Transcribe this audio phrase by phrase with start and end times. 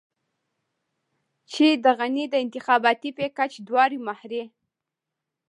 [1.51, 4.43] چې د غني د انتخاباتي پېکج دواړې مهرې.